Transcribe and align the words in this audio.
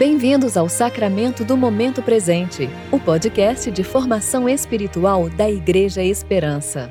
Bem-vindos 0.00 0.56
ao 0.56 0.66
Sacramento 0.66 1.44
do 1.44 1.58
Momento 1.58 2.02
Presente, 2.02 2.70
o 2.90 2.98
podcast 2.98 3.70
de 3.70 3.84
formação 3.84 4.48
espiritual 4.48 5.28
da 5.28 5.50
Igreja 5.50 6.02
Esperança. 6.02 6.90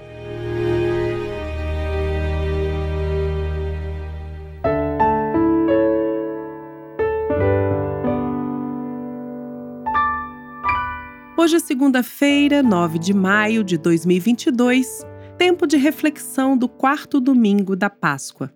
Hoje 11.36 11.56
é 11.56 11.60
segunda-feira, 11.60 12.62
9 12.62 13.00
de 13.00 13.16
maio 13.16 13.64
de 13.64 13.80
2022, 13.80 15.04
tempo 15.36 15.66
de 15.66 15.78
reflexão 15.78 16.56
do 16.56 16.70
quarto 16.70 17.20
domingo 17.20 17.76
da 17.76 17.90
Páscoa. 17.90 18.54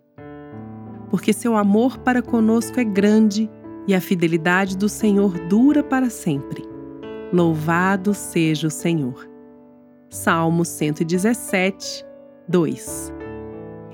Porque 1.10 1.32
seu 1.32 1.56
amor 1.56 1.98
para 1.98 2.22
conosco 2.22 2.78
é 2.78 2.84
grande 2.84 3.50
e 3.86 3.94
a 3.94 4.00
fidelidade 4.00 4.76
do 4.76 4.88
Senhor 4.88 5.38
dura 5.48 5.82
para 5.82 6.10
sempre. 6.10 6.64
Louvado 7.32 8.14
seja 8.14 8.68
o 8.68 8.70
Senhor. 8.70 9.28
Salmo 10.10 10.64
117, 10.64 12.04
2. 12.48 13.12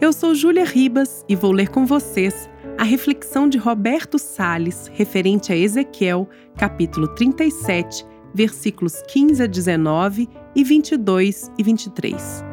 Eu 0.00 0.12
sou 0.12 0.34
Júlia 0.34 0.64
Ribas 0.64 1.24
e 1.28 1.34
vou 1.34 1.52
ler 1.52 1.68
com 1.68 1.86
vocês 1.86 2.48
a 2.78 2.84
reflexão 2.84 3.48
de 3.48 3.58
Roberto 3.58 4.18
Sales 4.18 4.90
referente 4.94 5.52
a 5.52 5.56
Ezequiel, 5.56 6.28
capítulo 6.56 7.08
37, 7.08 8.06
versículos 8.34 9.02
15 9.08 9.42
a 9.42 9.46
19 9.46 10.28
e 10.56 10.64
22 10.64 11.50
e 11.58 11.62
23. 11.62 12.49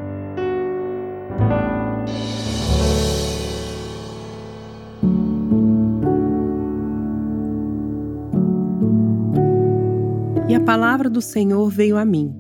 E 10.50 10.56
a 10.56 10.62
palavra 10.62 11.10
do 11.10 11.22
Senhor 11.22 11.70
veio 11.70 11.98
a 11.98 12.06
mim. 12.06 12.34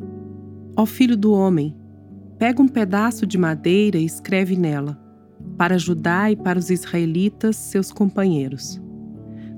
Ó 0.78 0.86
filho 0.86 1.18
do 1.18 1.34
homem, 1.34 1.76
pega 2.40 2.62
um 2.62 2.68
pedaço 2.68 3.28
de 3.28 3.38
madeira 3.38 3.98
e 3.98 4.06
escreve 4.06 4.56
nela, 4.56 4.98
para 5.58 5.78
Judá 5.78 6.32
e 6.32 6.36
para 6.38 6.58
os 6.58 6.70
israelitas, 6.70 7.58
seus 7.58 7.92
companheiros. 7.92 8.82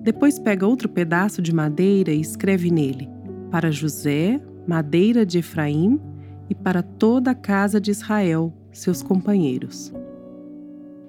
Depois 0.01 0.39
pega 0.39 0.65
outro 0.65 0.89
pedaço 0.89 1.43
de 1.43 1.53
madeira 1.53 2.11
e 2.11 2.19
escreve 2.19 2.71
nele, 2.71 3.07
para 3.51 3.69
José, 3.69 4.41
madeira 4.67 5.23
de 5.23 5.37
Efraim, 5.37 6.01
e 6.49 6.55
para 6.55 6.81
toda 6.81 7.29
a 7.29 7.35
casa 7.35 7.79
de 7.79 7.91
Israel, 7.91 8.51
seus 8.71 9.03
companheiros. 9.03 9.93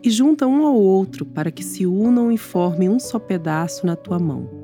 E 0.05 0.11
junta 0.11 0.47
um 0.47 0.67
ao 0.67 0.77
outro 0.77 1.25
para 1.25 1.51
que 1.51 1.65
se 1.65 1.87
unam 1.87 2.31
e 2.31 2.37
formem 2.37 2.91
um 2.91 2.99
só 2.99 3.19
pedaço 3.19 3.87
na 3.87 3.97
tua 3.97 4.19
mão. 4.19 4.60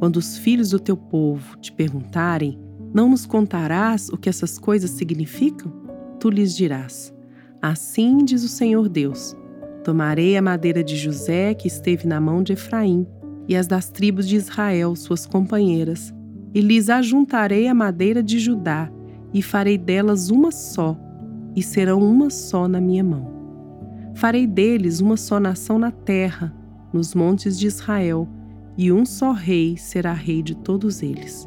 Quando 0.00 0.16
os 0.16 0.38
filhos 0.38 0.70
do 0.70 0.80
teu 0.80 0.96
povo 0.96 1.58
te 1.58 1.70
perguntarem, 1.70 2.58
não 2.94 3.10
nos 3.10 3.26
contarás 3.26 4.08
o 4.08 4.16
que 4.16 4.30
essas 4.30 4.58
coisas 4.58 4.92
significam? 4.92 5.70
Tu 6.18 6.30
lhes 6.30 6.56
dirás: 6.56 7.14
Assim 7.60 8.24
diz 8.24 8.42
o 8.42 8.48
Senhor 8.48 8.88
Deus: 8.88 9.36
Tomarei 9.84 10.38
a 10.38 10.42
madeira 10.42 10.82
de 10.82 10.96
José 10.96 11.52
que 11.52 11.68
esteve 11.68 12.06
na 12.06 12.18
mão 12.18 12.42
de 12.42 12.54
Efraim 12.54 13.06
e 13.46 13.54
as 13.54 13.66
das 13.66 13.90
tribos 13.90 14.26
de 14.26 14.36
Israel, 14.36 14.96
suas 14.96 15.26
companheiras, 15.26 16.14
e 16.54 16.62
lhes 16.62 16.88
ajuntarei 16.88 17.68
a 17.68 17.74
madeira 17.74 18.22
de 18.22 18.38
Judá 18.38 18.90
e 19.34 19.42
farei 19.42 19.76
delas 19.76 20.30
uma 20.30 20.50
só, 20.50 20.96
e 21.54 21.62
serão 21.62 22.00
uma 22.00 22.30
só 22.30 22.66
na 22.66 22.80
minha 22.80 23.04
mão. 23.04 23.30
Farei 24.14 24.46
deles 24.46 25.00
uma 25.00 25.18
só 25.18 25.38
nação 25.38 25.78
na 25.78 25.90
terra, 25.90 26.54
nos 26.90 27.14
montes 27.14 27.58
de 27.58 27.66
Israel 27.66 28.26
e 28.82 28.90
um 28.90 29.04
só 29.04 29.32
rei 29.32 29.76
será 29.76 30.14
rei 30.14 30.42
de 30.42 30.54
todos 30.54 31.02
eles. 31.02 31.46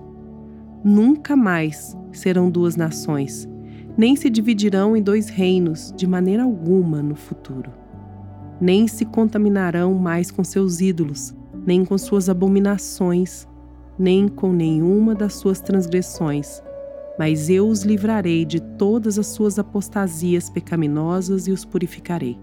Nunca 0.83 1.35
mais 1.35 1.97
serão 2.11 2.47
duas 2.47 2.75
nações, 2.75 3.49
nem 3.97 4.15
se 4.15 4.29
dividirão 4.29 4.95
em 4.95 5.01
dois 5.01 5.29
reinos 5.29 5.91
de 5.97 6.05
maneira 6.05 6.43
alguma 6.43 7.01
no 7.01 7.15
futuro. 7.15 7.71
Nem 8.61 8.87
se 8.87 9.03
contaminarão 9.03 9.95
mais 9.95 10.29
com 10.29 10.43
seus 10.43 10.79
ídolos, 10.79 11.33
nem 11.65 11.83
com 11.83 11.97
suas 11.97 12.29
abominações, 12.29 13.47
nem 13.97 14.27
com 14.27 14.53
nenhuma 14.53 15.15
das 15.15 15.33
suas 15.33 15.59
transgressões, 15.59 16.61
mas 17.17 17.49
eu 17.49 17.67
os 17.67 17.81
livrarei 17.81 18.45
de 18.45 18.59
todas 18.59 19.17
as 19.17 19.25
suas 19.25 19.57
apostasias 19.57 20.51
pecaminosas 20.51 21.47
e 21.47 21.51
os 21.51 21.65
purificarei. 21.65 22.37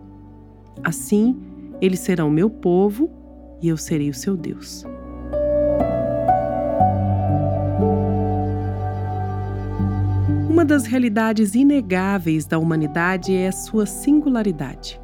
Assim, 0.83 1.37
eles 1.81 2.01
serão 2.01 2.29
meu 2.29 2.51
povo 2.51 3.20
e 3.63 3.69
eu 3.69 3.77
serei 3.77 4.11
o 4.11 4.15
seu 4.15 4.37
Deus. 4.37 4.85
Uma 10.49 10.65
das 10.65 10.85
realidades 10.85 11.55
inegáveis 11.55 12.45
da 12.45 12.59
humanidade 12.59 13.35
é 13.35 13.49
a 13.49 13.53
sua 13.53 13.87
singularidade. 13.87 15.01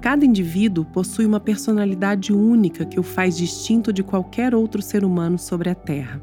Cada 0.00 0.24
indivíduo 0.24 0.84
possui 0.84 1.26
uma 1.26 1.40
personalidade 1.40 2.32
única 2.32 2.84
que 2.84 3.00
o 3.00 3.02
faz 3.02 3.36
distinto 3.36 3.92
de 3.92 4.02
qualquer 4.02 4.54
outro 4.54 4.80
ser 4.82 5.04
humano 5.04 5.38
sobre 5.38 5.70
a 5.70 5.74
Terra. 5.74 6.20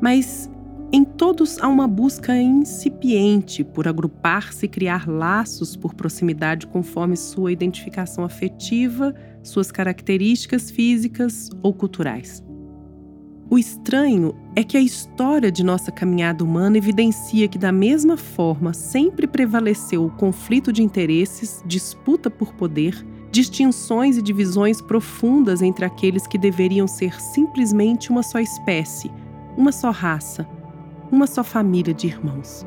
Mas 0.00 0.50
em 0.92 1.04
todos 1.04 1.60
há 1.60 1.68
uma 1.68 1.86
busca 1.86 2.36
incipiente 2.36 3.62
por 3.62 3.86
agrupar-se 3.86 4.66
e 4.66 4.68
criar 4.68 5.08
laços 5.08 5.76
por 5.76 5.94
proximidade 5.94 6.66
conforme 6.66 7.16
sua 7.16 7.52
identificação 7.52 8.24
afetiva, 8.24 9.14
suas 9.40 9.70
características 9.70 10.68
físicas 10.68 11.48
ou 11.62 11.72
culturais. 11.72 12.42
O 13.48 13.56
estranho 13.56 14.34
é 14.56 14.64
que 14.64 14.76
a 14.76 14.80
história 14.80 15.50
de 15.50 15.62
nossa 15.62 15.92
caminhada 15.92 16.42
humana 16.42 16.78
evidencia 16.78 17.46
que, 17.46 17.58
da 17.58 17.70
mesma 17.70 18.16
forma, 18.16 18.72
sempre 18.72 19.28
prevaleceu 19.28 20.04
o 20.04 20.10
conflito 20.10 20.72
de 20.72 20.82
interesses, 20.82 21.62
disputa 21.66 22.28
por 22.30 22.52
poder, 22.54 23.04
distinções 23.30 24.16
e 24.16 24.22
divisões 24.22 24.80
profundas 24.80 25.62
entre 25.62 25.84
aqueles 25.84 26.26
que 26.26 26.38
deveriam 26.38 26.88
ser 26.88 27.20
simplesmente 27.20 28.10
uma 28.10 28.24
só 28.24 28.40
espécie, 28.40 29.10
uma 29.56 29.72
só 29.72 29.90
raça 29.90 30.46
uma 31.10 31.26
só 31.26 31.42
família 31.42 31.92
de 31.92 32.06
irmãos. 32.06 32.66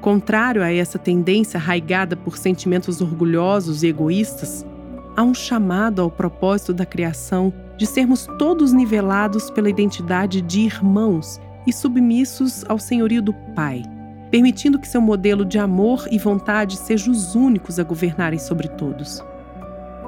Contrário 0.00 0.62
a 0.62 0.72
essa 0.72 0.98
tendência 0.98 1.58
arraigada 1.58 2.16
por 2.16 2.38
sentimentos 2.38 3.00
orgulhosos 3.00 3.82
e 3.82 3.88
egoístas, 3.88 4.64
há 5.16 5.22
um 5.22 5.34
chamado 5.34 6.02
ao 6.02 6.10
propósito 6.10 6.72
da 6.72 6.86
criação 6.86 7.52
de 7.76 7.86
sermos 7.86 8.26
todos 8.38 8.72
nivelados 8.72 9.50
pela 9.50 9.70
identidade 9.70 10.40
de 10.40 10.60
irmãos 10.60 11.40
e 11.66 11.72
submissos 11.72 12.64
ao 12.68 12.78
senhorio 12.78 13.20
do 13.20 13.32
Pai, 13.54 13.82
permitindo 14.30 14.78
que 14.78 14.88
seu 14.88 15.00
modelo 15.00 15.44
de 15.44 15.58
amor 15.58 16.06
e 16.10 16.18
vontade 16.18 16.76
sejam 16.76 17.12
os 17.12 17.34
únicos 17.34 17.78
a 17.78 17.82
governarem 17.82 18.38
sobre 18.38 18.68
todos. 18.68 19.22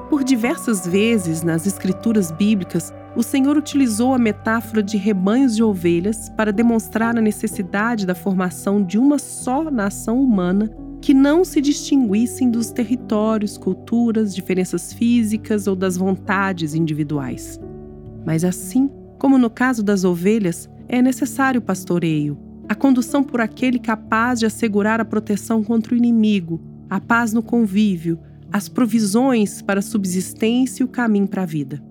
Por 0.09 0.23
diversas 0.23 0.87
vezes 0.87 1.43
nas 1.43 1.67
escrituras 1.67 2.31
bíblicas, 2.31 2.93
o 3.19 3.23
Senhor 3.23 3.57
utilizou 3.57 4.13
a 4.13 4.17
metáfora 4.17 4.81
de 4.81 4.95
rebanhos 4.95 5.53
de 5.53 5.61
ovelhas 5.61 6.29
para 6.37 6.53
demonstrar 6.53 7.17
a 7.17 7.21
necessidade 7.21 8.05
da 8.05 8.15
formação 8.15 8.81
de 8.81 8.97
uma 8.97 9.19
só 9.19 9.69
nação 9.69 10.23
humana 10.23 10.71
que 11.01 11.13
não 11.13 11.43
se 11.43 11.59
distinguissem 11.59 12.49
dos 12.49 12.71
territórios, 12.71 13.57
culturas, 13.57 14.33
diferenças 14.33 14.93
físicas 14.93 15.67
ou 15.67 15.75
das 15.75 15.97
vontades 15.97 16.73
individuais. 16.73 17.59
Mas 18.25 18.45
assim 18.45 18.89
como 19.17 19.37
no 19.37 19.49
caso 19.49 19.83
das 19.83 20.05
ovelhas, 20.05 20.69
é 20.87 21.01
necessário 21.01 21.59
o 21.59 21.63
pastoreio, 21.63 22.39
a 22.69 22.73
condução 22.73 23.21
por 23.21 23.41
aquele 23.41 23.79
capaz 23.79 24.39
de 24.39 24.45
assegurar 24.45 25.01
a 25.01 25.05
proteção 25.05 25.61
contra 25.61 25.93
o 25.93 25.97
inimigo, 25.97 26.61
a 26.89 27.01
paz 27.01 27.33
no 27.33 27.43
convívio, 27.43 28.17
as 28.49 28.69
provisões 28.69 29.61
para 29.61 29.79
a 29.79 29.83
subsistência 29.83 30.83
e 30.83 30.85
o 30.85 30.87
caminho 30.87 31.27
para 31.27 31.41
a 31.41 31.45
vida. 31.45 31.88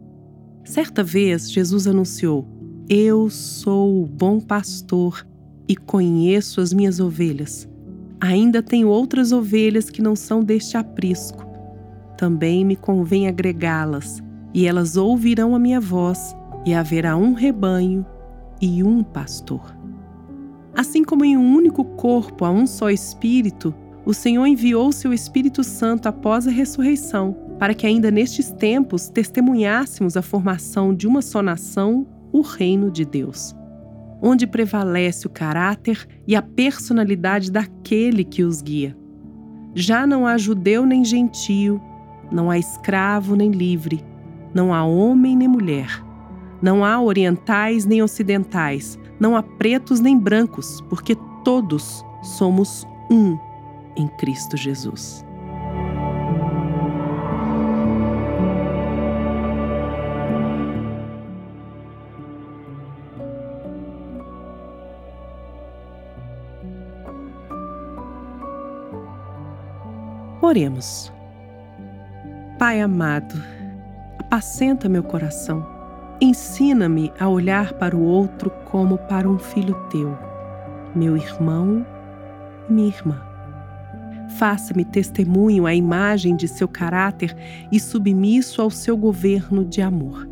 Certa 0.69 1.03
vez, 1.03 1.51
Jesus 1.51 1.87
anunciou: 1.87 2.47
Eu 2.91 3.31
sou 3.31 4.03
o 4.03 4.07
bom 4.07 4.39
pastor 4.39 5.27
e 5.66 5.75
conheço 5.75 6.60
as 6.60 6.75
minhas 6.75 7.01
ovelhas. 7.01 7.66
Ainda 8.21 8.63
tenho 8.63 8.89
outras 8.89 9.33
ovelhas 9.33 9.89
que 9.89 10.03
não 10.03 10.15
são 10.15 10.45
deste 10.45 10.77
aprisco. 10.77 11.47
Também 12.19 12.66
me 12.66 12.77
convém 12.77 13.27
agregá-las, 13.27 14.22
e 14.53 14.66
elas 14.66 14.98
ouvirão 14.98 15.54
a 15.54 15.59
minha 15.59 15.81
voz, 15.81 16.37
e 16.66 16.75
haverá 16.75 17.16
um 17.16 17.33
rebanho 17.33 18.04
e 18.60 18.84
um 18.84 19.03
pastor. 19.03 19.75
Assim 20.77 21.03
como 21.03 21.25
em 21.25 21.34
um 21.34 21.57
único 21.57 21.83
corpo 21.83 22.45
há 22.45 22.51
um 22.51 22.66
só 22.66 22.91
Espírito, 22.91 23.75
o 24.04 24.13
Senhor 24.13 24.45
enviou 24.45 24.92
seu 24.92 25.15
Espírito 25.15 25.65
Santo 25.65 26.10
após 26.10 26.47
a 26.47 26.51
ressurreição 26.51 27.47
para 27.59 27.75
que 27.75 27.87
ainda 27.87 28.10
nestes 28.10 28.53
tempos 28.53 29.09
testemunhássemos 29.09 30.16
a 30.16 30.22
formação 30.22 30.95
de 30.95 31.07
uma 31.07 31.21
só 31.21 31.43
nação, 31.43 32.07
o 32.33 32.41
reino 32.41 32.91
de 32.91 33.05
Deus, 33.05 33.55
onde 34.22 34.47
prevalece 34.47 35.27
o 35.27 35.31
caráter 35.31 36.07
e 36.27 36.37
a 36.37 36.43
personalidade 36.43 37.51
daquele 37.51 38.25
que 38.25 38.45
os 38.45 38.63
guia. 38.63 38.97
Já 39.75 40.07
não 40.07 40.27
há 40.27 40.39
judeu 40.39 40.87
nem 40.87 41.05
gentio, 41.05 41.81
não 42.31 42.51
há 42.51 42.59
escravo 42.59 43.34
nem 43.34 43.51
livre, 43.51 44.04
não 44.54 44.72
há 44.72 44.84
homem 44.84 45.37
nem 45.37 45.49
mulher. 45.49 46.04
Não 46.61 46.84
há 46.84 47.01
orientais 47.01 47.84
nem 47.84 48.03
ocidentais, 48.03 48.99
não 49.21 49.37
há 49.37 49.43
pretos 49.43 50.01
nem 50.01 50.19
brancos, 50.19 50.81
porque 50.89 51.16
todos 51.45 52.04
somos 52.22 52.84
um 53.11 53.39
em 53.97 54.09
Cristo 54.16 54.57
Jesus. 54.57 55.25
Oremos. 70.48 71.12
Pai 72.59 72.80
amado, 72.80 73.34
apacenta 74.18 74.89
meu 74.89 75.03
coração. 75.03 75.62
Ensina-me 76.22 77.12
a 77.21 77.28
olhar 77.28 77.74
para 77.74 77.95
o 77.95 78.03
outro 78.03 78.50
como 78.65 78.97
para 78.97 79.28
um 79.28 79.39
filho 79.39 79.74
teu, 79.91 80.16
meu 80.95 81.18
irmão 81.18 81.84
e 82.66 82.72
minha 82.72 82.89
irmã. 82.89 83.21
Faça-me 84.39 84.86
testemunho 84.86 85.66
à 85.66 85.74
imagem 85.74 86.34
de 86.34 86.48
seu 86.48 86.66
caráter 86.66 87.36
e 87.71 87.78
submisso 87.78 88.62
ao 88.62 88.71
seu 88.71 88.97
governo 88.97 89.66
de 89.66 89.83
amor. 89.83 90.27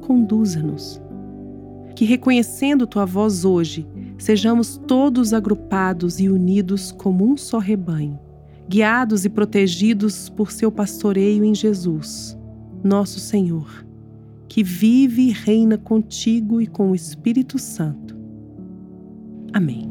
Conduza-nos. 0.00 1.00
Que, 1.94 2.04
reconhecendo 2.04 2.84
tua 2.84 3.06
voz 3.06 3.44
hoje, 3.44 3.86
sejamos 4.18 4.76
todos 4.88 5.32
agrupados 5.32 6.18
e 6.18 6.28
unidos 6.28 6.90
como 6.90 7.24
um 7.24 7.36
só 7.36 7.58
rebanho 7.58 8.18
guiados 8.70 9.24
e 9.24 9.28
protegidos 9.28 10.28
por 10.28 10.52
seu 10.52 10.70
pastoreio 10.70 11.42
em 11.42 11.52
Jesus, 11.52 12.38
nosso 12.84 13.18
Senhor, 13.18 13.84
que 14.48 14.62
vive 14.62 15.22
e 15.22 15.32
reina 15.32 15.76
contigo 15.76 16.60
e 16.60 16.68
com 16.68 16.92
o 16.92 16.94
Espírito 16.94 17.58
Santo. 17.58 18.16
Amém. 19.52 19.90